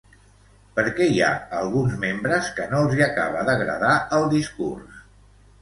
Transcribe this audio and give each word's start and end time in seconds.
Per 0.77 0.85
què 0.99 1.09
hi 1.15 1.19
ha 1.25 1.29
alguns 1.57 1.93
membres 2.05 2.49
que 2.57 2.67
no 2.73 2.81
els 2.87 2.97
hi 3.01 3.05
acaba 3.11 3.47
d'agradar 3.51 3.93
el 4.19 4.27
discurs? 4.33 4.99